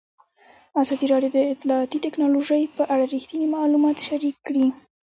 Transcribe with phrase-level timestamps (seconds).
[0.81, 4.65] ازادي راډیو د اطلاعاتی تکنالوژي په اړه رښتیني معلومات شریک کړي.